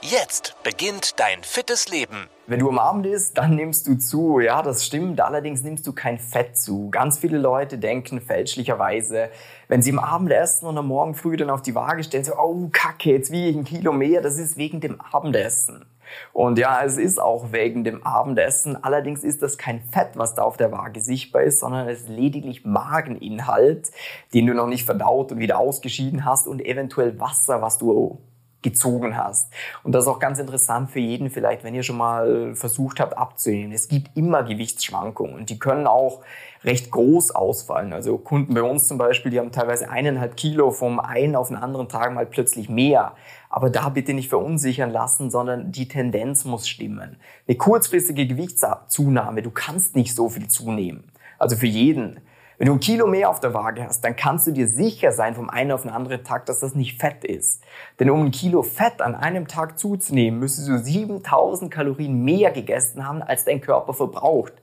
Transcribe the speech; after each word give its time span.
Jetzt 0.00 0.54
beginnt 0.62 1.18
dein 1.18 1.42
fittes 1.42 1.88
Leben. 1.88 2.28
Wenn 2.46 2.60
du 2.60 2.68
am 2.68 2.78
Abend 2.78 3.04
isst, 3.04 3.36
dann 3.36 3.56
nimmst 3.56 3.88
du 3.88 3.96
zu. 3.96 4.38
Ja, 4.38 4.62
das 4.62 4.86
stimmt. 4.86 5.20
Allerdings 5.20 5.64
nimmst 5.64 5.86
du 5.88 5.92
kein 5.92 6.20
Fett 6.20 6.56
zu. 6.56 6.88
Ganz 6.90 7.18
viele 7.18 7.36
Leute 7.36 7.78
denken 7.78 8.20
fälschlicherweise, 8.20 9.28
wenn 9.66 9.82
sie 9.82 9.90
am 9.90 9.98
Abend 9.98 10.30
essen 10.30 10.66
und 10.66 10.78
am 10.78 10.86
Morgen 10.86 11.14
früh 11.14 11.36
dann 11.36 11.50
auf 11.50 11.62
die 11.62 11.74
Waage 11.74 12.04
stellen, 12.04 12.22
so, 12.22 12.34
oh, 12.38 12.68
kacke, 12.72 13.10
jetzt 13.10 13.32
wiege 13.32 13.48
ich 13.48 13.56
ein 13.56 13.64
Kilo 13.64 13.92
mehr. 13.92 14.22
Das 14.22 14.38
ist 14.38 14.56
wegen 14.56 14.80
dem 14.80 15.00
Abendessen. 15.00 15.84
Und 16.32 16.58
ja, 16.60 16.82
es 16.84 16.96
ist 16.96 17.20
auch 17.20 17.50
wegen 17.50 17.82
dem 17.82 18.06
Abendessen. 18.06 18.82
Allerdings 18.82 19.24
ist 19.24 19.42
das 19.42 19.58
kein 19.58 19.82
Fett, 19.82 20.10
was 20.14 20.34
da 20.34 20.42
auf 20.42 20.56
der 20.56 20.70
Waage 20.70 21.00
sichtbar 21.00 21.42
ist, 21.42 21.58
sondern 21.58 21.88
es 21.88 22.02
ist 22.02 22.08
lediglich 22.08 22.64
Mageninhalt, 22.64 23.90
den 24.32 24.46
du 24.46 24.54
noch 24.54 24.68
nicht 24.68 24.86
verdaut 24.86 25.32
und 25.32 25.40
wieder 25.40 25.58
ausgeschieden 25.58 26.24
hast 26.24 26.46
und 26.46 26.64
eventuell 26.64 27.18
Wasser, 27.18 27.60
was 27.60 27.78
du 27.78 28.20
gezogen 28.62 29.16
hast. 29.16 29.52
Und 29.84 29.92
das 29.92 30.04
ist 30.04 30.08
auch 30.08 30.18
ganz 30.18 30.38
interessant 30.38 30.90
für 30.90 30.98
jeden 30.98 31.30
vielleicht, 31.30 31.62
wenn 31.62 31.74
ihr 31.74 31.82
schon 31.82 31.96
mal 31.96 32.54
versucht 32.54 33.00
habt 33.00 33.16
abzunehmen. 33.16 33.72
Es 33.72 33.88
gibt 33.88 34.16
immer 34.16 34.42
Gewichtsschwankungen 34.42 35.34
und 35.36 35.50
die 35.50 35.58
können 35.58 35.86
auch 35.86 36.22
recht 36.64 36.90
groß 36.90 37.30
ausfallen. 37.30 37.92
Also 37.92 38.18
Kunden 38.18 38.54
bei 38.54 38.62
uns 38.62 38.88
zum 38.88 38.98
Beispiel, 38.98 39.30
die 39.30 39.38
haben 39.38 39.52
teilweise 39.52 39.90
eineinhalb 39.90 40.36
Kilo 40.36 40.70
vom 40.72 40.98
einen 40.98 41.36
auf 41.36 41.48
den 41.48 41.56
anderen 41.56 41.88
Tag 41.88 42.12
mal 42.12 42.26
plötzlich 42.26 42.68
mehr. 42.68 43.12
Aber 43.48 43.70
da 43.70 43.88
bitte 43.88 44.12
nicht 44.12 44.28
verunsichern 44.28 44.90
lassen, 44.90 45.30
sondern 45.30 45.70
die 45.70 45.88
Tendenz 45.88 46.44
muss 46.44 46.68
stimmen. 46.68 47.16
Eine 47.46 47.56
kurzfristige 47.56 48.26
Gewichtszunahme, 48.26 49.42
du 49.42 49.50
kannst 49.50 49.94
nicht 49.94 50.14
so 50.14 50.28
viel 50.28 50.48
zunehmen. 50.48 51.04
Also 51.38 51.56
für 51.56 51.66
jeden. 51.66 52.20
Wenn 52.58 52.66
du 52.66 52.72
ein 52.72 52.80
Kilo 52.80 53.06
mehr 53.06 53.30
auf 53.30 53.38
der 53.38 53.54
Waage 53.54 53.84
hast, 53.84 54.00
dann 54.02 54.16
kannst 54.16 54.48
du 54.48 54.50
dir 54.50 54.66
sicher 54.66 55.12
sein 55.12 55.36
vom 55.36 55.48
einen 55.48 55.70
auf 55.70 55.82
den 55.82 55.92
anderen 55.92 56.24
Tag, 56.24 56.46
dass 56.46 56.58
das 56.58 56.74
nicht 56.74 57.00
Fett 57.00 57.24
ist. 57.24 57.62
Denn 58.00 58.10
um 58.10 58.24
ein 58.24 58.30
Kilo 58.32 58.62
Fett 58.62 59.00
an 59.00 59.14
einem 59.14 59.46
Tag 59.46 59.78
zuzunehmen, 59.78 60.40
müsstest 60.40 60.68
du 60.68 60.76
7000 60.76 61.70
Kalorien 61.70 62.24
mehr 62.24 62.50
gegessen 62.50 63.06
haben, 63.06 63.22
als 63.22 63.44
dein 63.44 63.60
Körper 63.60 63.94
verbraucht. 63.94 64.54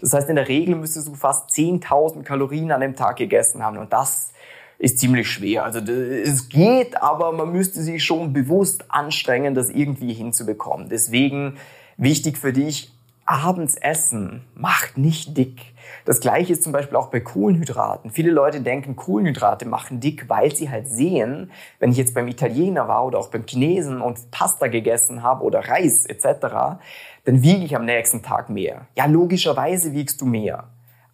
Das 0.00 0.12
heißt, 0.12 0.28
in 0.28 0.34
der 0.34 0.48
Regel 0.48 0.74
müsstest 0.74 1.06
du 1.06 1.14
fast 1.14 1.50
10.000 1.50 2.24
Kalorien 2.24 2.72
an 2.72 2.82
einem 2.82 2.96
Tag 2.96 3.16
gegessen 3.16 3.62
haben. 3.62 3.78
Und 3.78 3.92
das 3.92 4.32
ist 4.78 4.98
ziemlich 4.98 5.30
schwer. 5.30 5.64
Also 5.64 5.78
es 5.78 6.48
geht, 6.48 7.00
aber 7.00 7.30
man 7.30 7.52
müsste 7.52 7.82
sich 7.82 8.02
schon 8.02 8.32
bewusst 8.32 8.86
anstrengen, 8.88 9.54
das 9.54 9.70
irgendwie 9.70 10.12
hinzubekommen. 10.12 10.88
Deswegen 10.88 11.56
wichtig 11.96 12.36
für 12.36 12.52
dich, 12.52 12.93
abends 13.26 13.76
essen 13.76 14.42
macht 14.54 14.98
nicht 14.98 15.36
dick. 15.36 15.74
Das 16.04 16.20
gleiche 16.20 16.52
ist 16.52 16.62
zum 16.62 16.72
Beispiel 16.72 16.96
auch 16.96 17.08
bei 17.08 17.20
Kohlenhydraten. 17.20 18.10
Viele 18.10 18.30
Leute 18.30 18.60
denken, 18.60 18.96
Kohlenhydrate 18.96 19.66
machen 19.66 20.00
dick, 20.00 20.28
weil 20.28 20.54
sie 20.54 20.70
halt 20.70 20.88
sehen, 20.88 21.50
wenn 21.78 21.90
ich 21.90 21.96
jetzt 21.96 22.14
beim 22.14 22.28
Italiener 22.28 22.88
war 22.88 23.04
oder 23.04 23.18
auch 23.18 23.28
beim 23.28 23.44
Chinesen 23.46 24.00
und 24.00 24.30
Pasta 24.30 24.66
gegessen 24.68 25.22
habe 25.22 25.44
oder 25.44 25.60
Reis 25.60 26.06
etc., 26.06 26.78
dann 27.24 27.42
wiege 27.42 27.64
ich 27.64 27.74
am 27.74 27.86
nächsten 27.86 28.22
Tag 28.22 28.50
mehr. 28.50 28.86
Ja, 28.96 29.06
logischerweise 29.06 29.92
wiegst 29.92 30.20
du 30.20 30.26
mehr. 30.26 30.64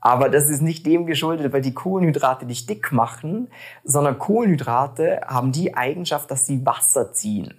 Aber 0.00 0.30
das 0.30 0.48
ist 0.48 0.62
nicht 0.62 0.86
dem 0.86 1.06
geschuldet, 1.06 1.52
weil 1.52 1.61
die 1.61 1.74
Kohlenhydrate 1.74 2.47
dich 2.47 2.67
dick 2.67 2.91
machen, 2.91 3.48
sondern 3.84 4.18
Kohlenhydrate 4.18 5.20
haben 5.27 5.52
die 5.52 5.77
Eigenschaft, 5.77 6.30
dass 6.30 6.46
sie 6.46 6.64
Wasser 6.64 7.13
ziehen. 7.13 7.55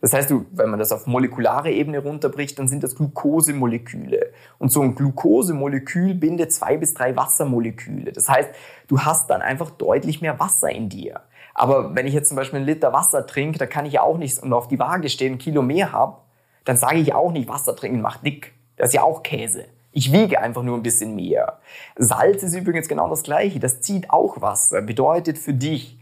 Das 0.00 0.14
heißt, 0.14 0.32
wenn 0.52 0.70
man 0.70 0.78
das 0.78 0.92
auf 0.92 1.06
molekulare 1.06 1.70
Ebene 1.70 1.98
runterbricht, 1.98 2.58
dann 2.58 2.68
sind 2.68 2.82
das 2.82 2.94
Glukosemoleküle. 2.96 4.32
Und 4.58 4.72
so 4.72 4.80
ein 4.80 4.94
Glukosemolekül 4.94 6.14
bindet 6.14 6.52
zwei 6.52 6.78
bis 6.78 6.94
drei 6.94 7.16
Wassermoleküle. 7.16 8.12
Das 8.12 8.28
heißt, 8.28 8.50
du 8.88 9.00
hast 9.00 9.28
dann 9.28 9.42
einfach 9.42 9.70
deutlich 9.70 10.22
mehr 10.22 10.40
Wasser 10.40 10.70
in 10.70 10.88
dir. 10.88 11.20
Aber 11.54 11.94
wenn 11.94 12.06
ich 12.06 12.14
jetzt 12.14 12.28
zum 12.28 12.36
Beispiel 12.36 12.58
einen 12.58 12.66
Liter 12.66 12.92
Wasser 12.94 13.26
trinke, 13.26 13.58
da 13.58 13.66
kann 13.66 13.84
ich 13.84 13.94
ja 13.94 14.02
auch 14.02 14.16
nicht 14.16 14.42
und 14.42 14.52
auf 14.54 14.68
die 14.68 14.78
Waage 14.78 15.10
stehen, 15.10 15.34
ein 15.34 15.38
Kilo 15.38 15.60
mehr 15.60 15.92
habe, 15.92 16.16
dann 16.64 16.76
sage 16.76 16.98
ich 16.98 17.14
auch 17.14 17.32
nicht, 17.32 17.48
Wasser 17.48 17.76
trinken 17.76 18.00
macht 18.00 18.24
dick. 18.24 18.54
Das 18.76 18.88
ist 18.88 18.94
ja 18.94 19.02
auch 19.02 19.22
Käse. 19.22 19.66
Ich 19.92 20.12
wiege 20.12 20.40
einfach 20.40 20.62
nur 20.62 20.76
ein 20.76 20.82
bisschen 20.82 21.16
mehr. 21.16 21.58
Salz 21.96 22.42
ist 22.42 22.54
übrigens 22.54 22.88
genau 22.88 23.10
das 23.10 23.22
Gleiche. 23.22 23.58
Das 23.58 23.80
zieht 23.80 24.08
auch 24.10 24.40
Wasser. 24.40 24.80
Bedeutet 24.82 25.36
für 25.36 25.52
dich, 25.52 25.99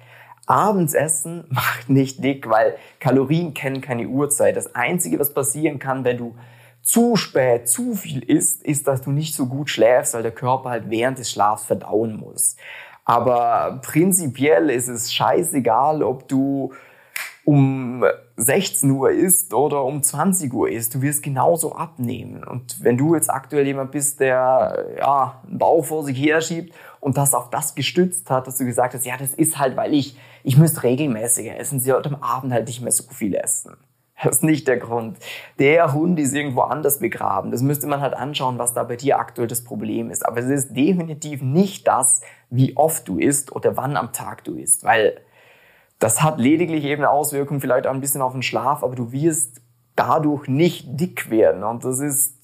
Abends 0.48 0.94
essen 0.94 1.44
macht 1.50 1.88
nicht 1.88 2.22
dick, 2.22 2.48
weil 2.48 2.76
Kalorien 3.00 3.54
kennen 3.54 3.80
keine 3.80 4.08
Uhrzeit. 4.08 4.56
Das 4.56 4.74
Einzige, 4.74 5.18
was 5.18 5.34
passieren 5.34 5.78
kann, 5.78 6.04
wenn 6.04 6.18
du 6.18 6.36
zu 6.82 7.16
spät 7.16 7.68
zu 7.68 7.94
viel 7.94 8.22
isst, 8.22 8.62
ist, 8.62 8.88
dass 8.88 9.02
du 9.02 9.10
nicht 9.10 9.34
so 9.34 9.46
gut 9.46 9.68
schläfst, 9.68 10.14
weil 10.14 10.22
der 10.22 10.32
Körper 10.32 10.70
halt 10.70 10.88
während 10.88 11.18
des 11.18 11.30
Schlafs 11.30 11.64
verdauen 11.64 12.16
muss. 12.16 12.56
Aber 13.04 13.80
prinzipiell 13.84 14.70
ist 14.70 14.88
es 14.88 15.12
scheißegal, 15.12 16.02
ob 16.02 16.28
du 16.28 16.72
um 17.44 18.04
16 18.40 18.88
Uhr 18.92 19.10
isst 19.10 19.52
oder 19.52 19.84
um 19.84 20.00
20 20.00 20.54
Uhr 20.54 20.70
isst, 20.70 20.94
du 20.94 21.02
wirst 21.02 21.24
genauso 21.24 21.74
abnehmen. 21.74 22.44
Und 22.44 22.82
wenn 22.84 22.96
du 22.96 23.16
jetzt 23.16 23.28
aktuell 23.28 23.66
jemand 23.66 23.90
bist, 23.90 24.20
der 24.20 24.86
ja, 24.96 25.42
einen 25.46 25.58
Bauch 25.58 25.84
vor 25.84 26.04
sich 26.04 26.16
her 26.16 26.40
schiebt 26.40 26.72
und 27.00 27.16
das 27.16 27.34
auf 27.34 27.50
das 27.50 27.74
gestützt 27.74 28.30
hat, 28.30 28.46
dass 28.46 28.56
du 28.56 28.64
gesagt 28.64 28.94
hast, 28.94 29.04
ja, 29.04 29.16
das 29.16 29.34
ist 29.34 29.58
halt, 29.58 29.76
weil 29.76 29.92
ich, 29.92 30.16
ich 30.44 30.56
müsste 30.56 30.84
regelmäßiger 30.84 31.56
essen, 31.56 31.80
sie 31.80 31.92
heute 31.92 32.10
am 32.10 32.22
Abend 32.22 32.52
halt 32.52 32.68
nicht 32.68 32.80
mehr 32.80 32.92
so 32.92 33.02
viel 33.10 33.34
essen. 33.34 33.76
Das 34.22 34.36
ist 34.36 34.44
nicht 34.44 34.68
der 34.68 34.78
Grund. 34.78 35.18
Der 35.58 35.92
Hund 35.92 36.18
ist 36.18 36.34
irgendwo 36.34 36.62
anders 36.62 37.00
begraben. 37.00 37.50
Das 37.50 37.62
müsste 37.62 37.86
man 37.86 38.00
halt 38.00 38.14
anschauen, 38.14 38.58
was 38.58 38.72
da 38.72 38.84
bei 38.84 38.96
dir 38.96 39.18
aktuell 39.18 39.48
das 39.48 39.62
Problem 39.62 40.10
ist. 40.10 40.26
Aber 40.26 40.38
es 40.38 40.46
ist 40.46 40.76
definitiv 40.76 41.42
nicht 41.42 41.86
das, 41.86 42.20
wie 42.50 42.76
oft 42.76 43.06
du 43.06 43.18
isst 43.18 43.52
oder 43.52 43.76
wann 43.76 43.96
am 43.96 44.12
Tag 44.12 44.44
du 44.44 44.54
isst. 44.54 44.82
Weil 44.84 45.20
das 45.98 46.22
hat 46.22 46.38
lediglich 46.38 46.84
eben 46.84 47.02
eine 47.02 47.10
Auswirkung 47.10 47.60
vielleicht 47.60 47.86
auch 47.86 47.92
ein 47.92 48.00
bisschen 48.00 48.22
auf 48.22 48.32
den 48.32 48.42
Schlaf, 48.42 48.82
aber 48.82 48.94
du 48.94 49.12
wirst 49.12 49.60
dadurch 49.96 50.46
nicht 50.46 50.86
dick 50.88 51.30
werden. 51.30 51.64
Und 51.64 51.84
das 51.84 51.98
ist 51.98 52.38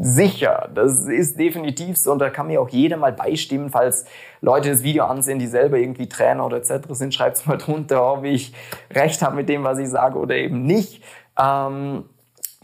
sicher. 0.00 0.68
Das 0.74 1.06
ist 1.06 1.38
definitiv 1.38 1.96
so. 1.96 2.12
Und 2.12 2.18
da 2.18 2.30
kann 2.30 2.48
mir 2.48 2.60
auch 2.60 2.68
jeder 2.68 2.96
mal 2.96 3.12
beistimmen, 3.12 3.70
falls 3.70 4.04
Leute 4.40 4.70
das 4.70 4.82
Video 4.82 5.04
ansehen, 5.04 5.38
die 5.38 5.46
selber 5.46 5.78
irgendwie 5.78 6.08
Trainer 6.08 6.46
oder 6.46 6.58
etc. 6.58 6.86
sind, 6.90 7.14
schreibt's 7.14 7.46
mal 7.46 7.58
drunter, 7.58 8.12
ob 8.12 8.24
ich 8.24 8.52
recht 8.90 9.22
habe 9.22 9.36
mit 9.36 9.48
dem, 9.48 9.64
was 9.64 9.78
ich 9.78 9.88
sage 9.88 10.18
oder 10.18 10.36
eben 10.36 10.64
nicht. 10.64 11.02
Ähm, 11.38 12.04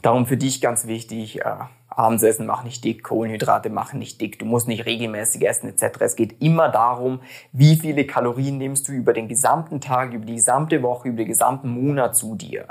darum 0.02 0.26
für 0.26 0.36
dich 0.36 0.60
ganz 0.60 0.86
wichtig, 0.86 1.40
äh, 1.40 1.54
Abendsessen 1.98 2.46
macht 2.46 2.64
nicht 2.64 2.84
dick, 2.84 3.02
Kohlenhydrate 3.02 3.70
machen 3.70 3.98
nicht 3.98 4.20
dick, 4.20 4.38
du 4.38 4.44
musst 4.44 4.68
nicht 4.68 4.86
regelmäßig 4.86 5.44
essen 5.44 5.68
etc. 5.68 6.00
Es 6.00 6.14
geht 6.14 6.40
immer 6.40 6.68
darum, 6.68 7.20
wie 7.52 7.74
viele 7.74 8.06
Kalorien 8.06 8.56
nimmst 8.56 8.86
du 8.86 8.92
über 8.92 9.12
den 9.12 9.26
gesamten 9.26 9.80
Tag, 9.80 10.12
über 10.12 10.24
die 10.24 10.36
gesamte 10.36 10.82
Woche, 10.82 11.08
über 11.08 11.18
den 11.18 11.28
gesamten 11.28 11.68
Monat 11.68 12.14
zu 12.14 12.36
dir. 12.36 12.66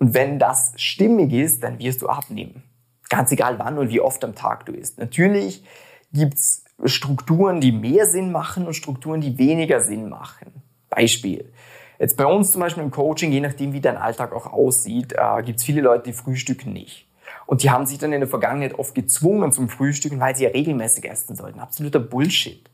Und 0.00 0.14
wenn 0.14 0.40
das 0.40 0.72
stimmig 0.76 1.32
ist, 1.32 1.62
dann 1.62 1.78
wirst 1.78 2.02
du 2.02 2.08
abnehmen. 2.08 2.64
Ganz 3.08 3.30
egal 3.30 3.60
wann 3.60 3.78
und 3.78 3.90
wie 3.90 4.00
oft 4.00 4.24
am 4.24 4.34
Tag 4.34 4.66
du 4.66 4.72
isst. 4.72 4.98
Natürlich 4.98 5.62
gibt's 6.12 6.64
Strukturen, 6.84 7.60
die 7.60 7.70
mehr 7.70 8.06
Sinn 8.06 8.32
machen 8.32 8.66
und 8.66 8.74
Strukturen, 8.74 9.20
die 9.20 9.38
weniger 9.38 9.80
Sinn 9.80 10.08
machen. 10.08 10.62
Beispiel. 10.90 11.52
Jetzt 12.00 12.16
bei 12.16 12.26
uns 12.26 12.50
zum 12.50 12.60
Beispiel 12.60 12.82
im 12.82 12.90
Coaching, 12.90 13.30
je 13.30 13.40
nachdem 13.40 13.72
wie 13.72 13.80
dein 13.80 13.96
Alltag 13.96 14.34
auch 14.34 14.52
aussieht, 14.52 15.14
äh, 15.16 15.42
gibt's 15.44 15.62
viele 15.62 15.82
Leute, 15.82 16.10
die 16.10 16.12
frühstücken 16.12 16.72
nicht. 16.72 17.05
Und 17.46 17.62
die 17.62 17.70
haben 17.70 17.86
sich 17.86 17.98
dann 17.98 18.12
in 18.12 18.20
der 18.20 18.28
Vergangenheit 18.28 18.78
oft 18.78 18.94
gezwungen 18.94 19.52
zum 19.52 19.68
Frühstücken, 19.68 20.20
weil 20.20 20.34
sie 20.36 20.44
ja 20.44 20.50
regelmäßig 20.50 21.08
essen 21.08 21.36
sollten. 21.36 21.60
Absoluter 21.60 22.00
Bullshit. 22.00 22.68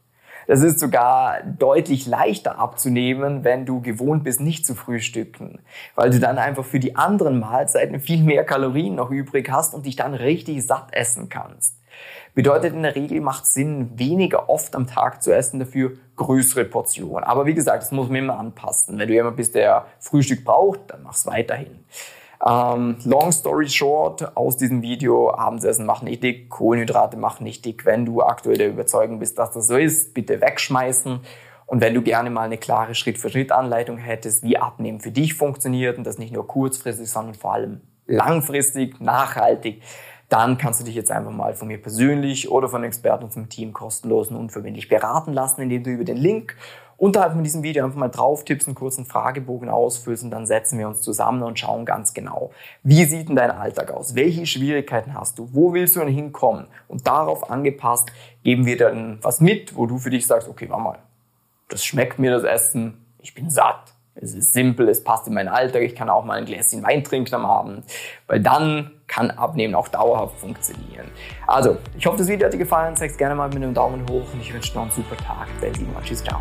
Das 0.47 0.61
ist 0.63 0.81
sogar 0.81 1.43
deutlich 1.43 2.07
leichter 2.07 2.59
abzunehmen, 2.59 3.45
wenn 3.45 3.65
du 3.65 3.81
gewohnt 3.81 4.25
bist, 4.25 4.41
nicht 4.41 4.67
zu 4.67 4.75
frühstücken, 4.75 5.61
weil 5.95 6.11
du 6.11 6.19
dann 6.19 6.39
einfach 6.39 6.65
für 6.65 6.81
die 6.81 6.97
anderen 6.97 7.39
Mahlzeiten 7.39 8.01
viel 8.01 8.23
mehr 8.23 8.45
Kalorien 8.45 8.97
noch 8.97 9.11
übrig 9.11 9.51
hast 9.51 9.75
und 9.75 9.87
dich 9.87 9.97
dann 9.97 10.15
richtig 10.15 10.67
satt 10.67 10.89
essen 10.93 11.29
kannst. 11.29 11.79
Bedeutet 12.35 12.73
in 12.73 12.83
der 12.83 12.97
Regel 12.97 13.21
macht 13.21 13.47
Sinn, 13.47 13.99
weniger 13.99 14.49
oft 14.49 14.75
am 14.75 14.87
Tag 14.87 15.23
zu 15.23 15.35
essen, 15.35 15.61
dafür 15.61 15.93
größere 16.17 16.65
Portionen. 16.65 17.25
Aber 17.25 17.45
wie 17.45 17.55
gesagt, 17.55 17.83
das 17.83 17.93
muss 17.93 18.09
man 18.09 18.17
immer 18.17 18.39
anpassen. 18.39 18.99
Wenn 18.99 19.09
du 19.09 19.15
jemand 19.15 19.37
bist, 19.37 19.55
der 19.55 19.87
Frühstück 20.01 20.43
braucht, 20.45 20.81
dann 20.89 21.03
mach's 21.03 21.27
weiterhin. 21.27 21.85
Ähm, 22.45 22.97
long 23.05 23.31
story 23.31 23.69
short, 23.69 24.37
aus 24.37 24.57
diesem 24.57 24.83
Video, 24.83 25.33
Abendsessen 25.33 25.87
macht 25.87 26.03
nicht 26.03 26.23
dick, 26.23 26.51
Kohlenhydrate 26.51 27.17
machen 27.17 27.45
nicht 27.45 27.65
dick. 27.65 27.85
Wenn 27.87 28.05
du 28.05 28.23
aktuell 28.23 28.59
der 28.59 28.69
Überzeugung 28.69 29.21
bist, 29.21 29.39
dass 29.39 29.53
das 29.53 29.69
so 29.69 29.77
ist, 29.77 30.13
bitte 30.13 30.41
wegschmeißen. 30.41 31.21
Und 31.67 31.81
wenn 31.81 31.95
du 31.95 32.03
gerne 32.03 32.31
mal 32.31 32.43
eine 32.43 32.59
klare 32.59 32.95
Schritt-für-Schritt-Anleitung 32.95 33.97
hättest, 33.97 34.43
wie 34.43 34.59
Abnehmen 34.59 35.01
für 35.01 35.13
dich 35.13 35.35
funktioniert 35.35 35.99
und 35.99 36.05
das 36.05 36.19
nicht 36.19 36.33
nur 36.33 36.47
kurzfristig, 36.47 37.09
sondern 37.09 37.35
vor 37.35 37.55
allem 37.55 37.81
langfristig, 38.07 39.01
nachhaltig, 39.01 39.83
dann 40.33 40.57
kannst 40.57 40.81
du 40.81 40.85
dich 40.85 40.95
jetzt 40.95 41.11
einfach 41.11 41.31
mal 41.31 41.53
von 41.53 41.69
mir 41.69 41.77
persönlich 41.77 42.51
oder 42.51 42.67
von 42.67 42.83
Experten 42.85 43.31
zum 43.31 43.51
Team 43.51 43.75
kostenlos 43.75 44.29
und 44.29 44.37
unverbindlich 44.37 44.89
beraten 44.89 45.35
lassen, 45.35 45.61
indem 45.61 45.85
du 45.85 45.91
über 45.91 46.05
den 46.05 46.17
Link 46.17 46.57
unterhalb 46.97 47.35
von 47.35 47.45
diesem 47.45 47.63
Video 47.63 47.85
einfach 47.85 47.99
mal 47.99 48.09
drauf 48.09 48.43
tippst, 48.45 48.67
einen 48.67 48.75
kurzen 48.75 49.05
Fragebogen 49.05 49.69
ausfüllst 49.69 50.25
und 50.25 50.31
dann 50.31 50.47
setzen 50.47 50.79
wir 50.79 50.89
uns 50.89 51.03
zusammen 51.03 51.43
und 51.43 51.59
schauen 51.59 51.85
ganz 51.85 52.15
genau, 52.15 52.51
wie 52.83 53.05
sieht 53.05 53.29
denn 53.29 53.37
dein 53.37 53.51
Alltag 53.51 53.91
aus? 53.91 54.15
Welche 54.15 54.47
Schwierigkeiten 54.47 55.13
hast 55.13 55.39
du? 55.39 55.49
Wo 55.53 55.75
willst 55.75 55.97
du 55.97 56.01
denn 56.01 56.09
hinkommen? 56.09 56.67
Und 56.89 57.07
darauf 57.07 57.51
angepasst 57.51 58.11
geben 58.43 58.65
wir 58.65 58.79
dann 58.79 59.19
was 59.21 59.41
mit, 59.41 59.77
wo 59.77 59.85
du 59.85 59.99
für 59.99 60.11
dich 60.11 60.27
sagst, 60.27 60.49
okay, 60.49 60.71
warte 60.71 60.83
mal, 60.83 60.99
das 61.69 61.85
schmeckt 61.85 62.19
mir 62.19 62.31
das 62.31 62.45
Essen, 62.45 63.05
ich 63.19 63.35
bin 63.35 63.51
satt. 63.51 63.92
Es 64.15 64.35
ist 64.35 64.53
simpel, 64.53 64.89
es 64.89 65.03
passt 65.03 65.27
in 65.27 65.35
meinen 65.35 65.49
Alltag, 65.49 65.83
ich 65.83 65.95
kann 65.95 66.11
auch 66.11 66.25
mal 66.25 66.39
ein 66.39 66.45
Gläschen 66.45 66.83
Wein 66.83 67.03
trinken 67.03 67.35
am 67.35 67.47
Abend, 67.47 67.85
weil 68.27 68.41
dann 68.41 68.91
kann 69.07 69.31
Abnehmen 69.31 69.75
auch 69.75 69.89
dauerhaft 69.89 70.39
funktionieren. 70.39 71.07
Also, 71.47 71.79
ich 71.97 72.07
hoffe, 72.07 72.19
das 72.19 72.29
Video 72.29 72.47
hat 72.47 72.53
dir 72.53 72.59
gefallen, 72.59 72.95
zeig 72.97 73.11
es 73.11 73.17
gerne 73.17 73.35
mal 73.35 73.49
mit 73.49 73.57
einem 73.57 73.75
Daumen 73.75 74.07
hoch 74.09 74.33
und 74.33 74.41
ich 74.41 74.53
wünsche 74.53 74.73
dir 74.73 74.77
noch 74.77 74.83
einen 74.83 74.93
super 74.93 75.17
Tag. 75.17 75.49
Dein 75.61 75.75
Simon, 75.75 76.03
tschüss, 76.05 76.23
ciao. 76.23 76.41